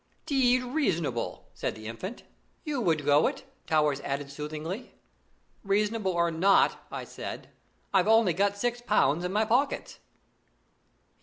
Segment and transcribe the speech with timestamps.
[0.25, 2.23] "D d reasonable!" said the Infant.
[2.63, 4.95] "You would go it!" Towers added soothingly.
[5.63, 7.49] "Reasonable or not," I said,
[7.93, 9.99] "I've only got six pounds in my pockets."